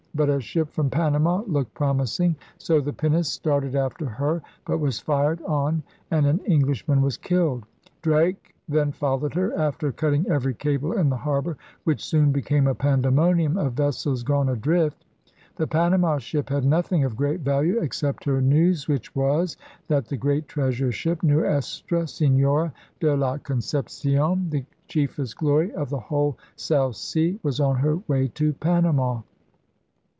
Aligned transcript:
But 0.13 0.27
a 0.29 0.41
ship 0.41 0.67
from 0.73 0.89
Panama 0.89 1.41
looked 1.47 1.73
promising; 1.73 2.35
so 2.57 2.81
the 2.81 2.91
pinnace 2.91 3.29
started 3.29 3.77
after 3.77 4.05
her, 4.05 4.41
but 4.65 4.79
was 4.79 4.99
fired 4.99 5.41
on 5.43 5.83
and 6.11 6.25
an 6.25 6.39
Englishman 6.39 7.01
was 7.01 7.15
killed. 7.15 7.63
Drake 8.01 8.53
then 8.67 8.91
fol 8.91 9.19
lowed 9.19 9.33
her, 9.35 9.57
after 9.57 9.89
cutting 9.93 10.27
every 10.27 10.53
cable 10.53 10.91
in 10.91 11.09
the 11.09 11.15
harbor, 11.15 11.55
which 11.85 12.03
soon 12.03 12.33
became 12.33 12.67
a 12.67 12.75
pandemonium 12.75 13.57
of 13.57 13.71
vessels 13.71 14.21
gone 14.21 14.49
adrift. 14.49 15.05
The 15.55 15.65
Panama 15.65 16.17
ship 16.17 16.49
had 16.49 16.65
nothing 16.65 17.05
of 17.05 17.15
great 17.15 17.39
value 17.39 17.79
except 17.79 18.25
her 18.25 18.41
news, 18.41 18.89
which 18.89 19.15
was 19.15 19.55
that 19.87 20.07
the 20.07 20.17
great 20.17 20.45
treasure 20.49 20.91
ship 20.91 21.23
Nuestra 21.23 22.05
Senora 22.05 22.73
de 22.99 23.15
la 23.15 23.37
Concep 23.37 23.87
cion, 23.87 24.49
*the 24.49 24.65
chief 24.89 25.17
est 25.19 25.37
glory 25.39 25.73
of 25.73 25.89
the 25.89 25.99
whole 25.99 26.37
South 26.57 26.97
Sea,' 26.97 27.39
was 27.43 27.61
on 27.61 27.77
her 27.77 27.95
way 28.09 28.27
to 28.27 28.51
Panama. 28.51 29.21